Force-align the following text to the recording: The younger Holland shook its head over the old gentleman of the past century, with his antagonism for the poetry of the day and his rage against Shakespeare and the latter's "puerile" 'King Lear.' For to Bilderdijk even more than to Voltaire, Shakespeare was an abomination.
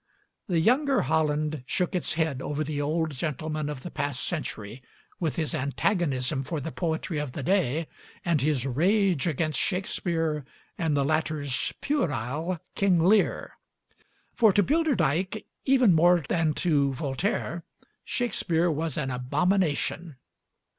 The 0.47 0.59
younger 0.59 1.01
Holland 1.03 1.61
shook 1.67 1.93
its 1.93 2.13
head 2.15 2.41
over 2.41 2.63
the 2.63 2.81
old 2.81 3.11
gentleman 3.11 3.69
of 3.69 3.83
the 3.83 3.91
past 3.91 4.25
century, 4.25 4.81
with 5.19 5.35
his 5.35 5.53
antagonism 5.53 6.43
for 6.43 6.59
the 6.59 6.71
poetry 6.71 7.19
of 7.19 7.33
the 7.33 7.43
day 7.43 7.87
and 8.25 8.41
his 8.41 8.65
rage 8.65 9.27
against 9.27 9.59
Shakespeare 9.59 10.43
and 10.75 10.97
the 10.97 11.05
latter's 11.05 11.71
"puerile" 11.81 12.59
'King 12.73 12.97
Lear.' 13.03 13.53
For 14.33 14.51
to 14.51 14.63
Bilderdijk 14.63 15.45
even 15.65 15.93
more 15.93 16.21
than 16.27 16.55
to 16.55 16.93
Voltaire, 16.93 17.63
Shakespeare 18.03 18.71
was 18.71 18.97
an 18.97 19.11
abomination. 19.11 20.15